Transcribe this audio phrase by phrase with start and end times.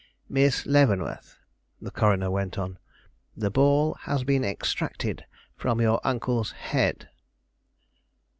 [0.27, 1.37] "Miss Leavenworth,"
[1.79, 2.79] the coroner went on,
[3.37, 7.07] "the ball has been extracted from your uncle's head!"